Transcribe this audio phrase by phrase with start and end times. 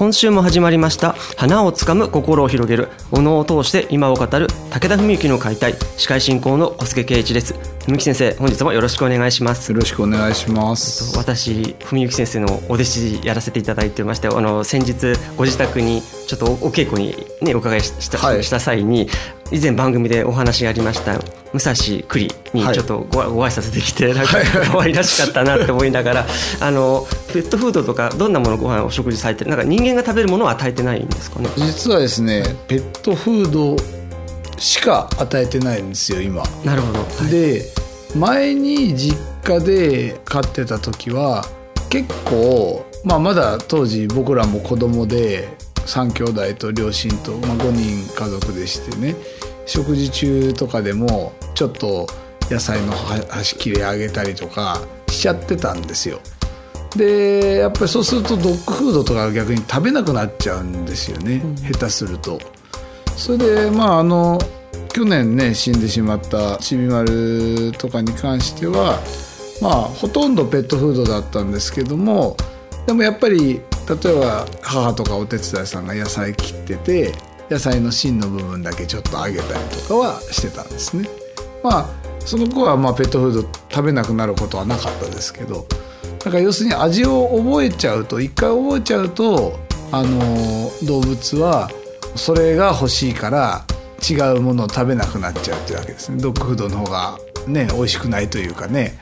[0.00, 1.14] 今週も始まりました。
[1.36, 2.88] 花をつかむ心を広げる。
[3.12, 5.74] お能を通して今を語る武田文幸の解体。
[5.98, 7.52] 司会進行の小菅圭一です。
[7.86, 9.72] 文幸先生本日もよろしくお願いします。
[9.72, 11.18] よろしくお願いします。
[11.18, 19.06] 私文幸先生のお弟子やらせていただいてましてあの先日ご自宅にちょっとお稽古にねお伺いしたはい、した際に
[19.50, 21.18] 以前番組でお話がありました
[21.52, 21.74] 武蔵
[22.06, 24.36] 栗にちょっとご,、ご挨拶できてなんか
[24.72, 26.26] 可愛らしかったなって思いながら
[26.60, 31.48] あのペットフードとかどんなものご飯お食事されてなんか人間が食べるものは与えてないんですかね？
[31.56, 33.76] 実はですねペットフード
[34.58, 36.44] しか与えてないんですよ今。
[36.64, 37.66] なるほど、はい、で
[38.14, 41.46] 前に実家で飼ってた時は
[41.88, 45.48] 結構、まあ、まだ当時僕らも子供で
[45.90, 49.16] 3兄弟と両親と、まあ、5人家族でしてね
[49.66, 52.06] 食事中とかでもちょっと
[52.50, 56.20] 野菜の端切れ上げたりとかしちゃってたんですよ。
[56.96, 62.40] でやっぱりそうするとドッグフードとか逆に食べなくなっちゃうんですよね、うん、下手すると。
[63.16, 64.40] それでまああの
[64.92, 68.98] 去年ね死んでしまったちびまるとかに関しては
[69.60, 72.36] まあほとんどペットフードだったんですけども
[72.86, 73.60] でもやっぱり
[74.02, 77.12] 例えば母とかお手伝いさんが野菜切ってて
[77.50, 81.08] 野菜の芯の部分だけちょっと揚げたりとかはしてたんですね。
[81.62, 81.86] まあ
[82.20, 85.66] その子はまあペットフード食べなくなることはなかったですけど
[86.24, 89.58] だから要するに味を覚えちゃうと一回覚えちゃうと
[89.90, 91.68] あの動物は
[92.14, 93.64] それが欲しいから
[94.08, 98.98] 違うものを食べなくなっちゃうっていうわけですねドッグフードの方がね美味しくないというかね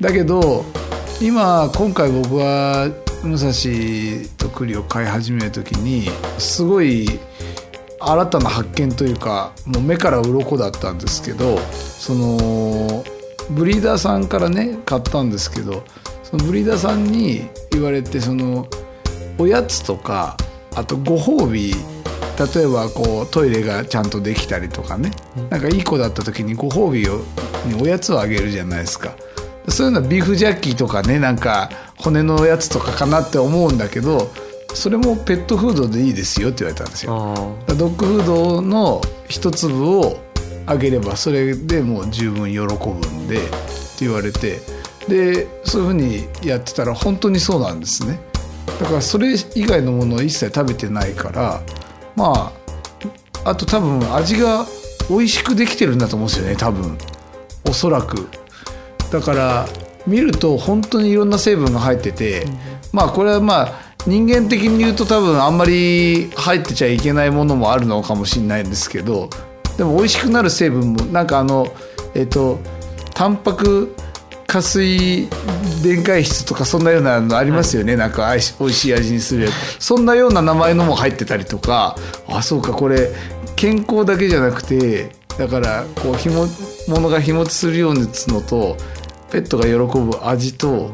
[0.00, 0.64] だけど
[1.20, 2.90] 今今回僕は
[3.22, 3.50] 武蔵
[4.38, 7.08] と栗を飼い始める時にすごい
[7.98, 13.04] 新たな発見というかもう目から鱗だったんですけどその
[13.50, 15.84] ブリーダーさんからね買ったんですけど
[16.22, 18.68] そのブリーダーさんに言われてその
[19.38, 20.36] おやつとか
[20.74, 21.72] あとご褒美
[22.54, 25.10] 例えばこうトイレがちゃんとできたりとかね、
[25.48, 27.24] なんかいい子だった時にご褒美を
[27.66, 29.16] におやつをあげるじゃないですか。
[29.68, 34.30] そういうのはビーフジャッキーとかねなんか骨のやつとかかなって思うんだけど
[34.74, 37.56] それもペットフードでいいですよって言われたんですよ。
[37.66, 40.18] ドッグフードの一粒を
[40.66, 42.66] あげればそれでもう十分喜ぶ
[43.06, 43.50] んでって
[44.00, 44.60] 言われて
[45.08, 48.18] でそういうふうにやってたら本当にそうなんですね。
[48.80, 51.62] だからそれ以外のものを一切食べてないから
[52.14, 52.52] ま
[53.44, 54.66] ああと多分味が
[55.08, 56.98] 美味しくできてるんだと思うんですよね多分。
[57.68, 58.28] おそらく
[59.10, 59.66] だから
[60.06, 62.58] 見ると本当にいろんな成分が入ってて、うん、
[62.92, 69.28] まあこれはまあ人間的に言うと多分あんまり入ってちゃいけないものもあるのかもしれないんですけど
[69.76, 71.66] でも美味しくなる成分もなんかあの
[72.14, 72.58] えっ、と
[73.14, 73.94] タンパク
[74.46, 75.28] 加水
[75.82, 79.48] 電解質とかそんなようなのありますよね、はい、なんか美味しい味にする
[79.80, 81.96] そんなような名前のも入ってたりとか。
[82.28, 83.12] あそうかこれ
[83.56, 86.46] 健康だけじゃなくてだからこうひも
[86.88, 88.76] ものが日持ちするようにつのと
[89.36, 90.90] ペットが喜ぶ味と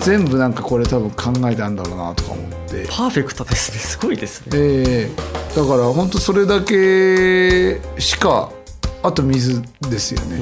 [0.00, 2.86] 全部なんかこれ多分考えたんだろうなとか思って。
[2.88, 4.58] パーフェクトですねすごいですね。
[4.58, 8.50] ええー、だから本当それだけしか
[9.02, 9.60] あと水
[9.90, 10.38] ですよね、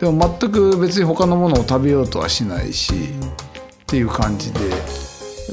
[0.00, 2.96] でも全く別に他のものを食べようとはしないし、っ
[3.86, 4.60] ていう感じで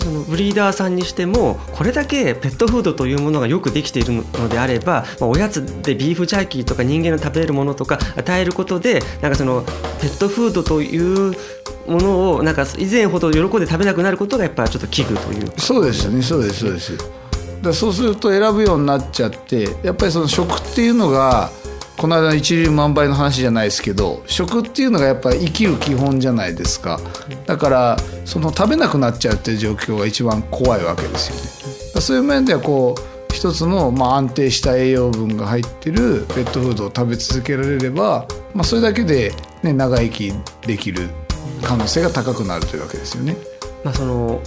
[0.01, 9.62] そのブリーダーさんにしてもこれだけペットフードというものがよくできているのであれば、まあ、おやつでビーフジャーキーとか人間の食べるものとか与えることでなんかその
[10.01, 11.36] ペットフードという
[11.88, 16.97] ものをなんか以前ほど喜んで食べなくなることがやっぱちょっと危惧というそうですよねそうですそうです。
[17.62, 21.51] だそうすると選ぶようになっちゃってやっぱりその食っていうのが
[21.98, 27.00] この間の一粒万倍の話じゃないですけど食っていうのがやっぱり生きる基本じゃないですか
[27.46, 31.36] だからその食べなくなっちゃうっていう状況が一番怖いわけですよ
[31.96, 39.32] ねそういう面ではこう一つのまあ安定した栄養分が入ってるペットフードを食べ続けられれば、まあ、それだけで、
[39.64, 40.34] ね、長生き
[40.68, 41.10] できる
[41.64, 43.36] 可能性が高くなるというわけですよね。
[43.84, 44.42] まあ、その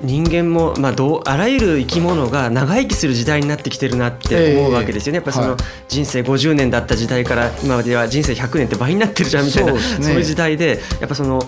[0.00, 5.56] 人間も、まあ、どうあらゆる生き物が長生きする時代になってきてるなって思うわけですよね、やっぱその
[5.88, 11.40] 人生50年だった時代から今までは人生100年って倍になってるじゃんみたいなそう,、いう時代でやっぱその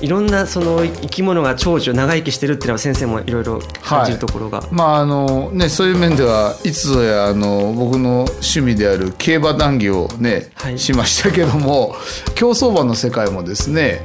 [0.00, 11.94] いろんなその生き物が長寿長生きしてるっていうのは先生もいろいろ感じるところが、はい、まああのね、そういう面ではいつぞやあの僕の趣味である競馬談義をね、はい、しましたけども
[12.34, 14.00] 競走馬の世界もですね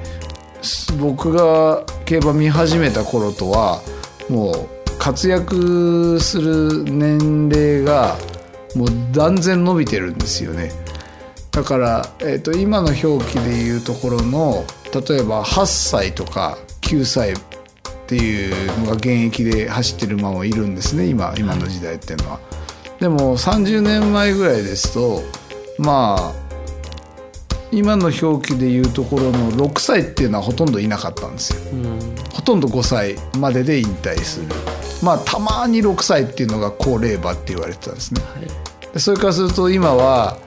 [1.00, 3.82] 僕が競馬見始めた頃とは
[4.30, 4.68] もう
[5.00, 8.18] 活躍する年齢が
[8.76, 10.72] もう断然伸びてるんですよね。
[11.52, 14.64] だから、えーと、今の表記でいうところの
[14.94, 17.36] 例えば8歳とか9歳っ
[18.06, 22.40] ていうのが現役で走ってる馬もいるんですね今今の時代っていうのは。
[23.00, 25.22] でも30年前ぐらいですと
[25.78, 26.47] まあ
[27.72, 32.00] 今の表記でいうところの6歳っていうのはほとんどいなかったんですよ、うん、
[32.34, 34.48] ほとんど5歳までで引退する。
[35.04, 40.38] まあたまに6歳っていうのが高齢馬って言われてたんですね、はい、それからすると今は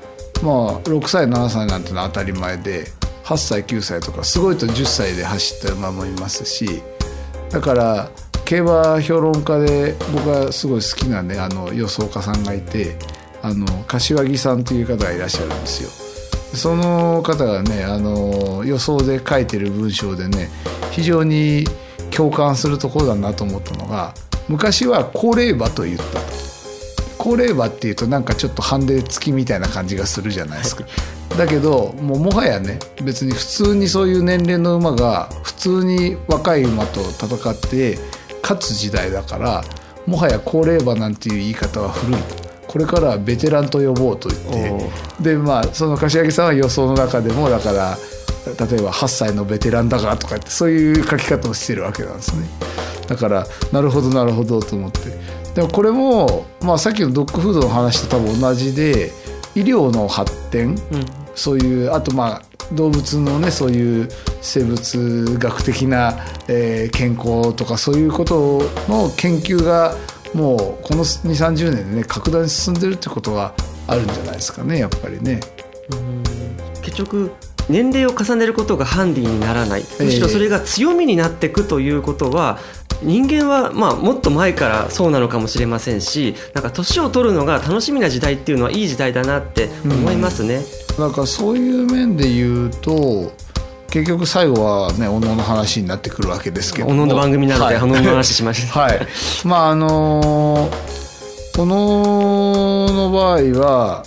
[0.43, 2.87] まあ6歳7歳なんてのは当たり前で
[3.25, 6.83] 8歳9歳とかすごいと10歳で走った馬もいますし
[7.51, 8.11] だから
[8.45, 12.97] 競馬評論家で僕はすごい好きなねあの予想家さんがいて
[13.43, 16.00] あの柏木さんという方がいらっしゃるんですよ
[16.55, 20.49] その方がねあの予想で書いてる文章でね
[20.91, 21.65] 非常に
[22.11, 24.15] 共感するところだなと思ったのが
[24.49, 26.05] 昔は高齢馬と言った。
[26.05, 26.41] と
[27.21, 30.85] 高齢馬っていうとなんかちょっとハンデ付きみたいな感じがするじゃないですか、
[31.37, 37.99] だけどもうもはやね別に普通にそういう年齢の馬が普通に若い馬と戦って
[38.43, 39.63] 勝つ時代だから
[40.07, 47.99] もはや高齢馬なんていう言い方は古いとこれからはベテランと呼ぼうと言ってでまあその柏木さんは予想の中でもだから
[48.47, 52.47] 例えば8歳のベテランだからとかってそういう書き方をしてるわけなんですね。
[53.09, 55.01] だからなるほどなるほどと思って。
[55.57, 59.11] でもこれも、まあ、さっきのドッグフードの話と多分同じで
[59.57, 60.77] 医療の発展、うん、
[61.35, 64.09] そういうあとまあ動物のねそういう
[64.41, 66.15] 生物学的な、
[66.47, 69.97] えー、健康とかそういうことの研究が
[70.35, 73.55] もうこの2 3 0年でね格段に進んでるってことが
[73.87, 75.41] あるんじゃないですかねやっぱりね。
[76.83, 77.33] 結局
[77.69, 82.59] 年齢を重ねることがハンディにならないむしろそれが強みになっていくということは、
[83.03, 90.63] えー、人間はまあもっと前からそうなのかもしれませんしなんか年を取るのが楽しみな時代っていうのはいい時代だなって思いますね。
[90.97, 93.33] うん、なんかそういう面で言うと
[93.91, 98.81] 結局最後はねおのの話になってくるわけですけどおのの番組なので、はい、おのの話しました。
[98.81, 99.07] はい。
[99.45, 100.71] まああの
[101.59, 104.05] おのの場合は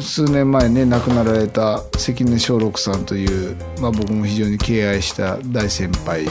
[0.00, 6.26] 数年前ね亡くなられた関根松六さんという、まあ、僕も非常に敬愛した大先輩。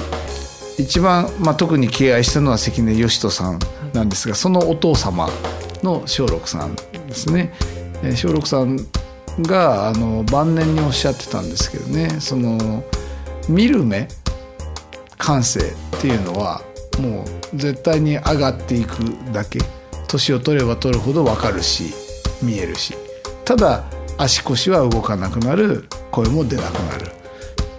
[0.77, 3.59] 一番、まあ、特に敬愛したのは関根義人さん
[3.93, 5.29] なんですがそのお父様
[5.83, 7.53] の松六さんですね。
[8.03, 8.77] 松六さん
[9.41, 12.83] があの晩年におっしゃってたんですけどねその
[13.49, 14.07] 見る目
[15.17, 16.61] 感性っていうのは
[16.99, 18.93] もう絶対に上がっていく
[19.31, 19.59] だけ
[20.07, 21.93] 年を取れば取るほど分かるし
[22.41, 22.95] 見えるし
[23.43, 23.83] ただ
[24.17, 27.11] 足腰は動かなくなる声も出なくなる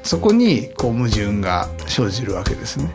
[0.03, 2.93] そこにこう矛盾が生じるわけですね。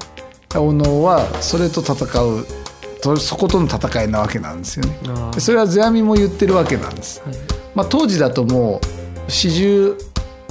[0.56, 4.94] お能はそれと戦うそことの戦いなわけなんですよね。
[5.38, 7.22] それは世阿弥も言ってるわけなんです。
[7.26, 8.82] はいまあ、当時だとも
[9.28, 9.96] う四十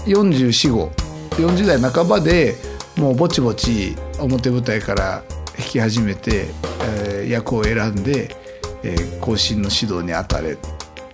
[0.07, 2.55] 4440代半ばで
[2.97, 5.23] もうぼちぼち表舞台から
[5.57, 6.47] 弾き始めて、
[6.83, 8.37] えー、役を選んで、
[8.83, 10.57] えー、後進の指導に当たれ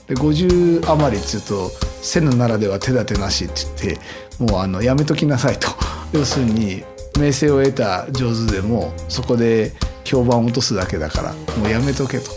[0.07, 1.71] で50余りっつうと
[2.01, 5.69] 「千のならでは手立てなし」って言ってもうあのやめときなさいと
[6.13, 6.85] 要するに
[7.19, 9.73] 名声を得た上手でもそこで
[10.05, 12.31] 評判を落とすだけだからもうやめとけと。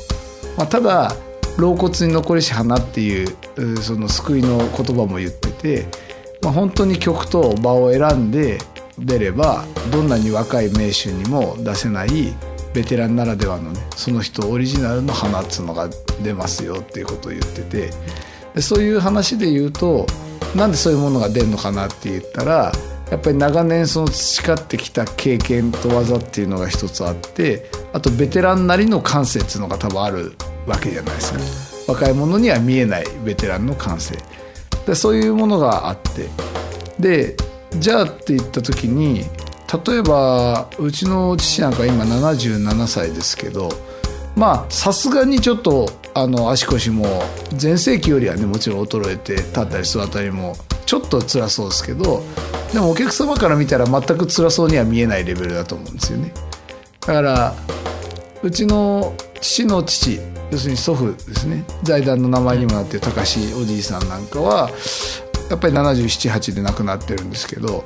[0.58, 1.16] まあ、ただ
[1.60, 5.88] 老骨に残りし花っていうその救いの言葉も言ってて、
[6.42, 8.58] まあ、本当に曲と場を選んで
[8.98, 12.10] 出ればどんなに若い名手にも出せない
[12.74, 15.90] ベテランならではのねその人オリジナルの花っつうのが
[16.24, 17.90] 出ますよっていうことを言ってて
[18.56, 20.06] でそういう話で言うと
[20.56, 22.72] なんでそういうものが出るのかなって言ったら
[23.12, 30.34] やっぱり長年その培ってきた経験と技っていうのが一つあってあとベテランなりの感性っていうのが多分ある
[30.66, 31.34] わけじゃないです
[31.86, 31.94] か。
[31.94, 34.18] 若い者には見えないベテランの感性。
[34.86, 36.30] でそういうものがあって。
[37.00, 37.36] で
[37.78, 39.24] じゃあって言った時に
[39.88, 43.70] 例えばうちの父なんか今77歳ですけど
[44.36, 47.06] まあさすがにちょっとあの足腰も
[47.56, 52.24] 全盛期よりはねもちろん衰えて立ったり座ったりもちょっと辛そうですけど
[52.74, 56.34] でもお客様から見たら全く辛そうには見えないレベルだと思うんですよね。
[57.02, 57.56] だから
[58.42, 60.20] うちの父の父
[60.52, 64.70] 要するに祖父ですね財団の名前にもなってる高志おじいさんなんかは
[65.50, 67.84] やっぱり778で亡くなってるんですけど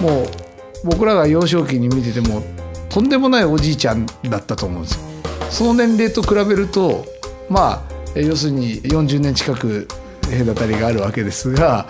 [0.00, 0.26] もう
[0.84, 2.42] 僕らが幼少期に見てても
[2.88, 5.00] とんでもないおじいちゃんだったと思うんですよ。
[5.50, 7.04] その年齢と比べると
[7.48, 9.86] まあ要するに40年近く
[10.22, 11.86] 隔たりがあるわけですが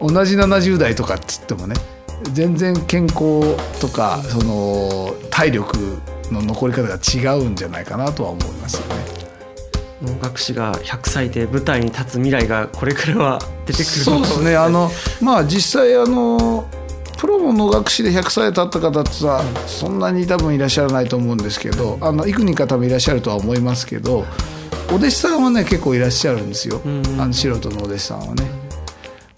[0.00, 1.76] 同じ70代とかっつってもね
[2.32, 5.98] 全然健康とかその体力
[6.32, 8.97] の残り方が違うんじゃないかなとは思いますよね。
[10.08, 14.56] 能楽師が100歳で舞台に立つ未来がこれからは出てくるそうですね。
[14.56, 16.68] あのまあ実際あの
[17.18, 24.24] プロの能楽師で100歳経った方ってさそんなに多分いらっしゃらないと思うんですけどあの幾人か多分いらっしゃるとは思いますけど
[24.90, 26.80] お弟子さんはね結構いらっしゃるんですよ、
[27.18, 28.44] あの素人のお弟子さんはね。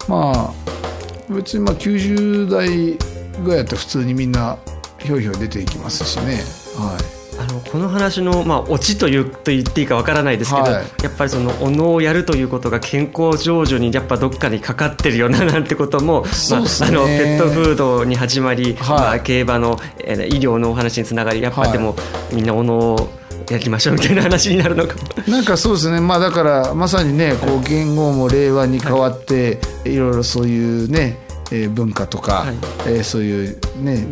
[0.07, 2.97] まあ別にまあ90代
[3.43, 4.57] ぐらいやったら普通にみんな
[4.99, 6.43] ひょいひょい出ていきますしね。
[6.77, 21.95] はいあのこの話の、まあ、オチというと言っていいかわからないですけど、はい、やっぱりそのお能をやるということが健康長寿にやっぱどっかにかかってるよななんてことも、ね、まあ、あのペットフードに始まり、はい、まあ、競馬の、えー、医療のお話につながりやっぱでも、は
[22.31, 23.09] い、みんなお能を
[23.49, 24.95] やりましょうみたいな話になるのか
[25.27, 25.99] なんかそうですね。
[25.99, 31.17] まあだからまさにねこう言語も令和に変わって、い、ろいろそういうね
[31.51, 32.55] えー、文化とか、はい、
[32.87, 34.07] えー、そういうね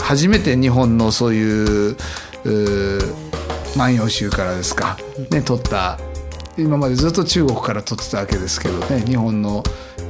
[0.00, 1.96] 初めて日本のそういう
[3.76, 4.98] 万葉集からですか、
[5.30, 5.98] ね、取った。
[6.58, 9.62] 今までずっと中国から取ってたわけですけどね日本の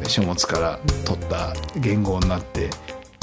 [0.06, 2.70] 書物から取った言語になって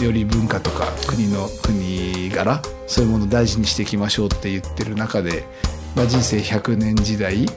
[0.03, 5.43] より文化とか国の国柄そういうものを大事にしていきましょうって言ってる中で、
[5.95, 7.47] まあ、人生100年時代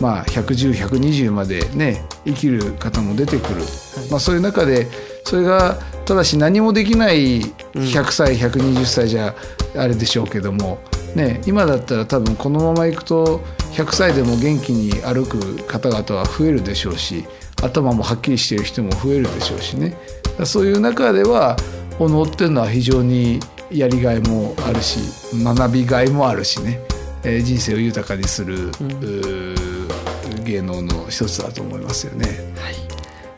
[0.00, 3.62] まあ、110120までね生きる方も出てくる、
[4.10, 4.88] まあ、そういう中で
[5.24, 7.42] それがただし何もできない
[7.74, 9.34] 100歳120歳じゃ
[9.76, 10.80] あれでしょうけども
[11.14, 13.40] ね、今だったら多分このままいくと
[13.72, 17.24] 100歳でも元気に歩く方々は増えるでしょうし
[17.62, 19.96] 頭もはっきりしている人も増えるでしょうしね。
[20.44, 21.56] そういう中では
[21.98, 23.40] お能っていうのは非常に
[23.70, 24.98] やりがいもあるし
[25.32, 26.80] 学びがいもあるしね、
[27.22, 32.26] えー、人生を豊かにする、うん、芸能の一つだと思いますよね。
[32.56, 32.91] はい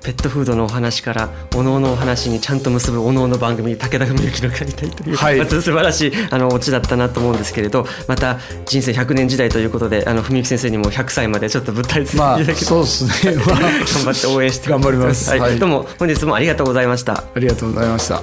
[0.05, 17.25] ペットフードのお話からおのおのお話にちゃんと結ぶおのおの番組武田文幸の借りたいという、はい、ま素晴らしいあのオチだったなと思うんですけれどまた人生100年時代ということであの文幸先生にも100歳までちょっと舞台ついていただけ、まあ、そうですね、 頑張って応援して頑張ります、はい、はい、どうも本日もありがとうございました。
[17.35, 18.23] ありがとうございました。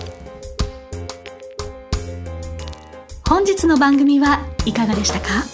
[3.28, 5.46] 本日の番組はいかがでしたか？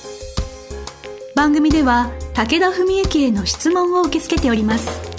[1.35, 5.16] 番組では武田文幸への質問を受け付けております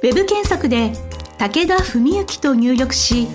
[0.00, 0.92] ウェブ検索で
[1.38, 3.26] 武田文幸と入力し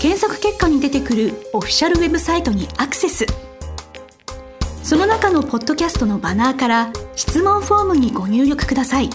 [0.00, 3.26] 検索結果に出てくるオフィシャルウェブサイトにアクセス
[4.82, 9.10] その中のポッドキャストのバナーから質問フォームにご入力ください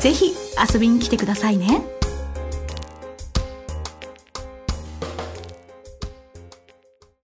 [0.00, 0.32] ぜひ
[0.72, 1.97] 遊びに来てくださいね。